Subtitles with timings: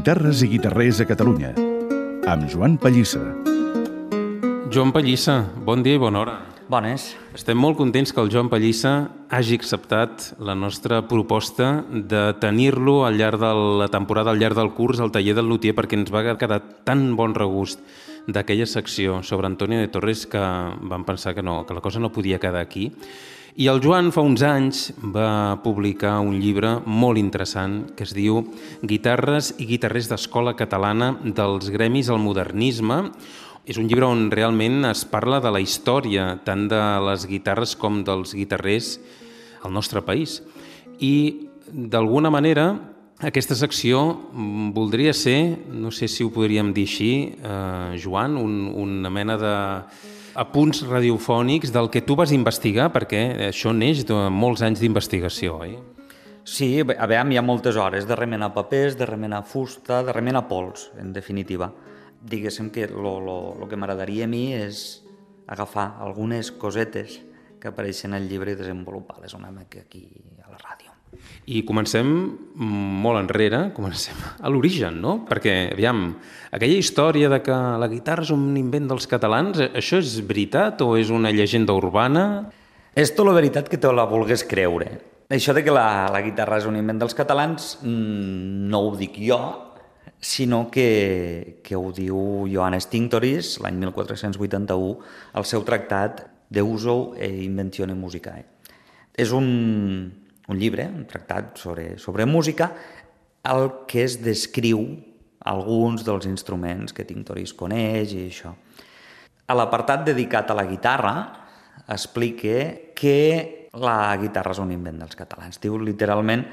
[0.00, 1.50] Guitarres i guitarrers a Catalunya,
[2.24, 3.20] amb Joan Pallissa.
[4.72, 6.36] Joan Pallissa, bon dia i bona hora.
[6.72, 7.10] Bones.
[7.36, 13.20] Estem molt contents que el Joan Pallissa hagi acceptat la nostra proposta de tenir-lo al
[13.20, 13.50] llarg de
[13.82, 17.10] la temporada, al llarg del curs, al taller del Lutier, perquè ens va quedar tan
[17.18, 17.84] bon regust
[18.24, 22.08] d'aquella secció sobre Antonio de Torres que vam pensar que no, que la cosa no
[22.08, 22.88] podia quedar aquí.
[23.58, 28.44] I el Joan fa uns anys va publicar un llibre molt interessant que es diu
[28.86, 33.08] Guitarres i guitarrers d'escola catalana dels gremis al modernisme,
[33.66, 38.04] és un llibre on realment es parla de la història tant de les guitarres com
[38.06, 38.98] dels guitarrers
[39.66, 40.40] al nostre país.
[41.02, 42.70] I d'alguna manera
[43.20, 44.00] aquesta secció
[44.72, 49.54] voldria ser, no sé si ho podríem dir així, eh, Joan, un, una mena de
[50.34, 55.76] apunts radiofònics del que tu vas investigar, perquè això neix de molts anys d'investigació, oi?
[56.44, 60.46] Sí, a veure, hi ha moltes hores de remenar papers, de remenar fusta, de remenar
[60.48, 61.70] pols, en definitiva.
[62.20, 65.02] Diguéssim que el que m'agradaria a mi és
[65.46, 67.20] agafar algunes cosetes
[67.60, 70.06] que apareixen al llibre i desenvolupar-les una mica aquí
[70.40, 70.79] a la ràdio.
[71.50, 72.06] I comencem
[72.54, 75.16] molt enrere, comencem a l'origen, no?
[75.26, 76.04] Perquè, aviam,
[76.54, 80.92] aquella història de que la guitarra és un invent dels catalans, això és veritat o
[81.00, 82.24] és una llegenda urbana?
[82.94, 84.92] És tota la veritat que te la volgués creure.
[85.30, 89.18] Això de que la, la guitarra és un invent dels catalans mm, no ho dic
[89.22, 89.40] jo,
[90.20, 94.98] sinó que, que ho diu Johannes Tinctoris l'any 1481
[95.32, 98.42] al seu tractat De uso e inventione musicae.
[99.14, 99.46] És un,
[100.50, 102.72] un llibre, un tractat sobre, sobre música,
[103.46, 104.82] el que es descriu
[105.48, 108.52] alguns dels instruments que Tintoris coneix i això.
[109.48, 111.14] A l'apartat dedicat a la guitarra
[111.90, 115.58] explica que la guitarra és un invent dels catalans.
[115.62, 116.44] Diu literalment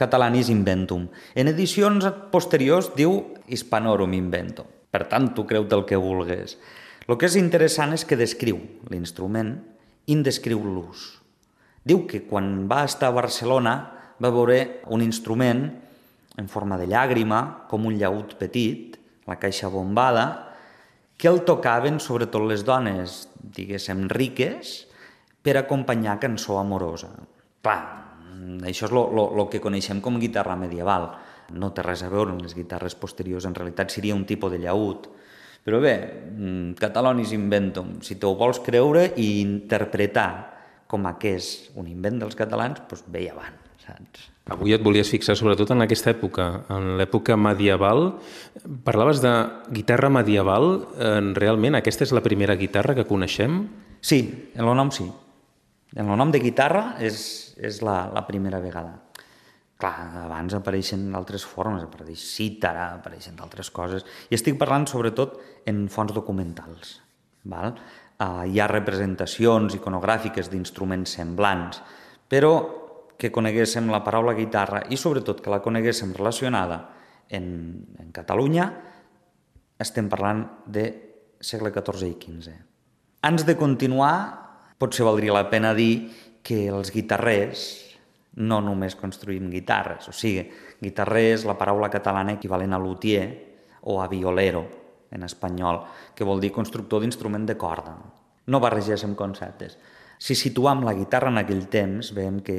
[0.00, 1.10] Catalanis inventum.
[1.36, 3.18] En edicions posteriors diu
[3.52, 4.64] Hispanorum inventum.
[4.90, 6.56] Per tant, tu creu-te el que vulgues.
[7.04, 9.58] El que és interessant és que descriu l'instrument
[10.08, 11.19] i en descriu l'ús.
[11.84, 13.74] Diu que quan va estar a Barcelona
[14.20, 15.64] va veure un instrument
[16.38, 18.98] en forma de llàgrima, com un llaut petit,
[19.28, 20.26] la caixa bombada,
[21.20, 24.86] que el tocaven sobretot les dones, diguéssim, riques,
[25.44, 27.10] per acompanyar cançó amorosa.
[27.64, 27.80] Clar,
[28.68, 31.10] això és el que coneixem com guitarra medieval.
[31.52, 34.60] No té res a veure amb les guitarres posteriors, en realitat seria un tipus de
[34.62, 35.08] llaut.
[35.64, 35.96] Però bé,
[36.36, 40.59] mm, Catalonis inventum, si te ho vols creure i interpretar
[40.90, 44.26] com a que és un invent dels catalans, doncs ve avant, saps?
[44.50, 48.16] Avui et volies fixar sobretot en aquesta època, en l'època medieval.
[48.86, 49.30] Parlaves de
[49.70, 50.72] guitarra medieval.
[51.36, 53.60] Realment aquesta és la primera guitarra que coneixem?
[54.02, 54.24] Sí,
[54.56, 55.06] en el nom sí.
[55.94, 57.20] En el nom de guitarra és,
[57.62, 58.96] és la, la primera vegada.
[59.80, 59.94] Clar,
[60.26, 65.38] abans apareixen altres formes, apareix cítara, apareixen d'altres coses, i estic parlant sobretot
[65.70, 66.98] en fonts documentals.
[67.48, 67.78] Val?
[68.20, 71.80] Uh, hi ha representacions iconogràfiques d'instruments semblants,
[72.28, 72.52] però
[73.20, 76.82] que coneguéssim la paraula guitarra i sobretot que la coneguéssim relacionada
[77.32, 77.46] en,
[77.96, 78.66] en Catalunya,
[79.80, 80.84] estem parlant de
[81.40, 82.56] segle XIV i XV.
[83.24, 84.16] Abans de continuar,
[84.80, 86.10] potser valdria la pena dir
[86.44, 87.64] que els guitarrers
[88.40, 90.46] no només construïm guitarres, o sigui,
[90.80, 93.24] guitarrers, la paraula catalana equivalent a luthier
[93.82, 94.64] o a violero,
[95.10, 95.82] en espanyol,
[96.14, 97.96] que vol dir constructor d'instrument de corda.
[98.46, 99.76] No barregéssim conceptes.
[100.20, 102.58] Si situam la guitarra en aquell temps, veiem que,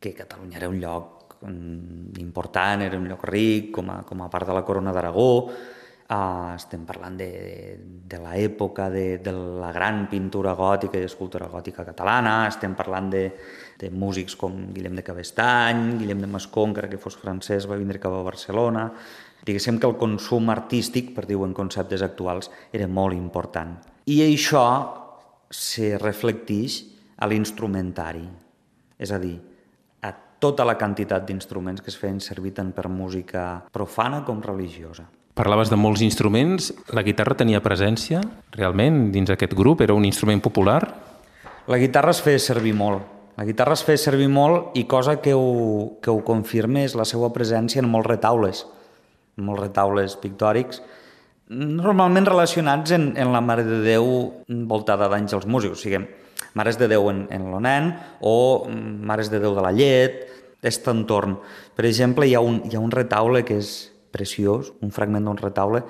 [0.00, 4.30] que Catalunya era un lloc mm, important, era un lloc ric, com a, com a
[4.32, 5.30] part de la corona d'Aragó,
[6.06, 7.26] Uh, estem parlant de,
[8.06, 13.24] de l'època de, de la gran pintura gòtica i escultura gòtica catalana, estem parlant de,
[13.80, 17.98] de músics com Guillem de Cabestany, Guillem de Mascó, encara que fos francès, va vindre
[17.98, 18.86] cap a Barcelona,
[19.46, 23.76] Diguéssim que el consum artístic, per dir-ho en conceptes actuals, era molt important.
[24.10, 24.64] I això
[25.54, 26.80] se reflecteix
[27.22, 28.24] a l'instrumentari,
[28.98, 29.36] és a dir,
[30.02, 30.10] a
[30.42, 35.06] tota la quantitat d'instruments que es feien servir tant per música profana com religiosa.
[35.36, 36.70] Parlaves de molts instruments.
[36.96, 38.22] La guitarra tenia presència
[38.56, 39.82] realment dins aquest grup?
[39.84, 40.80] Era un instrument popular?
[41.68, 43.04] La guitarra es feia servir molt.
[43.36, 47.04] La guitarra es feia servir molt i cosa que ho, que ho confirma és la
[47.04, 48.64] seva presència en molts retaules
[49.36, 50.80] molts retaules pictòrics,
[51.48, 54.06] normalment relacionats en, en la Mare de Déu
[54.68, 56.00] voltada d'àngels músics, o sigui,
[56.56, 57.92] Mares de Déu en, en l'Onen
[58.24, 60.24] o Mares de Déu de la Llet,
[60.56, 61.36] aquest entorn.
[61.76, 63.74] Per exemple, hi ha un, hi ha un retaule que és
[64.12, 65.82] preciós, un fragment d'un retaule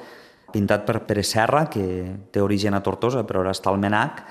[0.52, 1.82] pintat per Pere Serra, que
[2.32, 4.22] té origen a Tortosa, però ara està al Menac,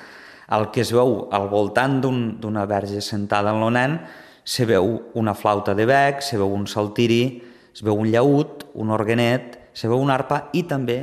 [0.55, 3.99] el que es veu al voltant d'una un, verge sentada en l'Onen,
[4.45, 7.41] se veu una flauta de bec, se veu un saltiri,
[7.73, 10.99] es veu un llaüt, un orguenet, se veu una arpa i també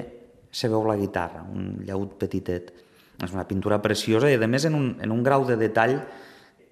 [0.53, 2.71] se veu la guitarra, un llaüt petitet.
[3.23, 5.99] És una pintura preciosa i a més en un, en un grau de detall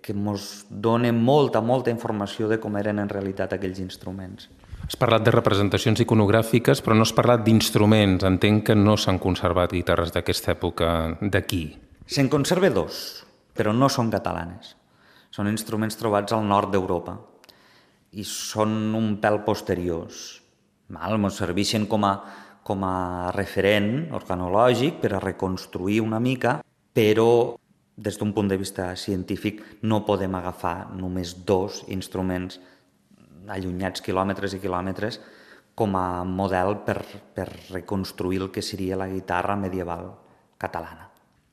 [0.01, 4.49] que ens dona molta, molta informació de com eren en realitat aquells instruments.
[4.91, 8.25] Has parlat de representacions iconogràfiques, però no has parlat d'instruments.
[8.27, 10.89] Entenc que no s'han conservat guitarres d'aquesta època
[11.23, 11.61] d'aquí.
[12.11, 12.97] Se'n conserva dos,
[13.55, 14.73] però no són catalanes.
[15.31, 17.15] Són instruments trobats al nord d'Europa
[18.19, 20.41] i són un pèl posteriors.
[20.91, 21.15] Val?
[21.21, 22.11] Ens serveixen com a,
[22.67, 27.55] com a referent organològic per a reconstruir una mica, però
[27.95, 32.59] des d'un punt de vista científic no podem agafar només dos instruments
[33.51, 35.21] allunyats quilòmetres i quilòmetres
[35.75, 36.99] com a model per,
[37.35, 40.11] per reconstruir el que seria la guitarra medieval
[40.61, 41.09] catalana.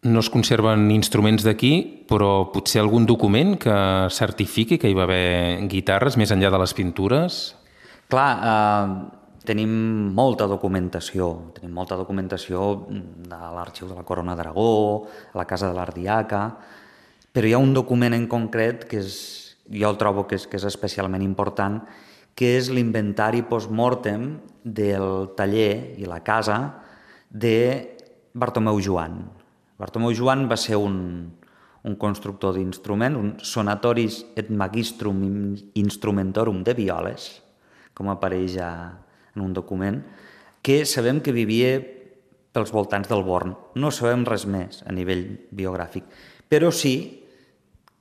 [0.08, 3.78] No es conserven instruments d'aquí, però potser algun document que
[4.14, 7.40] certifiqui que hi va haver guitarres més enllà de les pintures?
[8.12, 9.18] Clar, eh,
[9.48, 9.72] tenim
[10.16, 11.32] molta documentació.
[11.56, 16.44] Tenim molta documentació de l'arxiu de la Corona d'Aragó, a la Casa de l'Ardiaca,
[17.32, 20.60] però hi ha un document en concret que és, jo el trobo que és, que
[20.60, 21.82] és especialment important,
[22.38, 24.30] que és l'inventari post-mortem
[24.64, 26.60] del taller i la casa
[27.30, 27.58] de
[28.38, 29.24] Bartomeu Joan,
[29.78, 30.96] Bartomeu Joan va ser un,
[31.86, 35.20] un constructor d'instruments, un sonatoris et magistrum
[35.78, 37.30] instrumentorum de violes,
[37.94, 38.72] com apareix a,
[39.36, 40.02] en un document,
[40.66, 41.78] que sabem que vivia
[42.58, 43.54] pels voltants del Born.
[43.78, 46.10] No sabem res més a nivell biogràfic,
[46.50, 46.96] però sí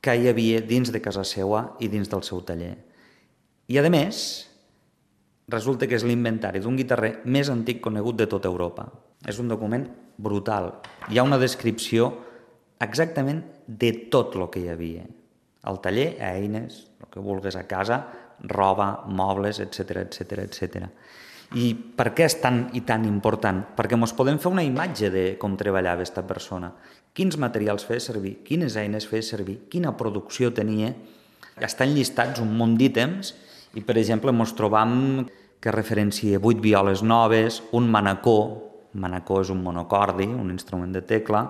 [0.07, 2.77] que hi havia dins de casa seva i dins del seu taller.
[3.67, 4.21] I, a més,
[5.51, 8.87] resulta que és l'inventari d'un guitarrer més antic conegut de tota Europa.
[9.27, 9.89] És un document
[10.23, 10.71] brutal.
[11.11, 12.13] Hi ha una descripció
[12.83, 15.07] exactament de tot el que hi havia.
[15.67, 18.05] Al taller, eines, el que vulguis a casa,
[18.47, 20.87] roba, mobles, etc etc etc.
[21.55, 23.61] I per què és tan i tan important?
[23.77, 26.73] Perquè ens podem fer una imatge de com treballava aquesta persona,
[27.15, 30.91] quins materials feia servir, quines eines feia servir, quina producció tenia.
[31.63, 33.33] Estan llistats un munt d'ítems
[33.79, 35.25] i, per exemple, ens trobam
[35.63, 38.39] que referencia vuit violes noves, un manacó,
[38.99, 41.47] manacó és un monocordi, un instrument de tecla,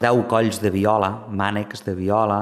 [0.00, 2.40] 10 colls de viola, mànecs de viola,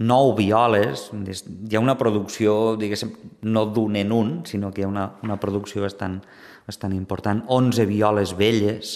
[0.00, 3.12] 9 violes, hi ha una producció, diguéssim,
[3.52, 6.22] no d'un en un, sinó que hi ha una, una producció bastant,
[6.64, 8.94] bastant important, 11 violes velles,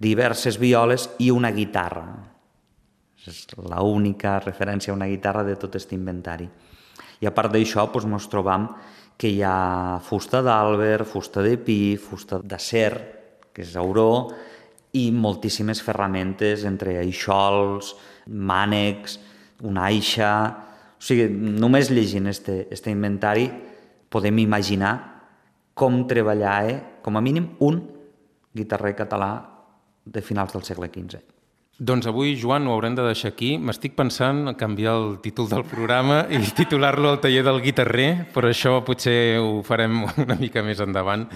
[0.00, 2.06] diverses violes i una guitarra.
[3.24, 6.48] És l'única referència a una guitarra de tot aquest inventari.
[7.20, 8.70] I a part d'això, doncs, trobam
[9.20, 12.92] que hi ha fusta d'àlber, fusta de pi, fusta d'acer,
[13.52, 14.32] que és auró,
[14.96, 17.92] i moltíssimes ferramentes entre aixols,
[18.26, 19.18] mànecs,
[19.62, 20.30] una aixa...
[20.94, 23.44] O sigui, només llegint este, este inventari
[24.08, 24.94] podem imaginar
[25.76, 27.82] com treballava, com a mínim, un
[28.54, 29.34] guitarrer català
[30.06, 31.20] de finals del segle XV.
[31.74, 33.56] Doncs avui, Joan, ho haurem de deixar aquí.
[33.58, 38.48] M'estic pensant a canviar el títol del programa i titular-lo al taller del guitarrer, però
[38.48, 41.26] això potser ho farem una mica més endavant.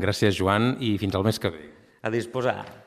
[0.00, 1.62] Gràcies, Joan, i fins al mes que ve.
[2.02, 2.56] A disposar.